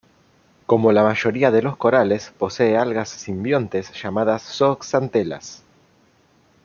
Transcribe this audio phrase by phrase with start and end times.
[0.65, 5.61] Como la mayoría de los corales, posee algas simbiontes, llamadas zooxantelas.